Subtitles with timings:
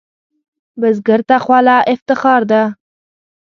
[0.79, 2.61] بزګر ته خوله افتخار ده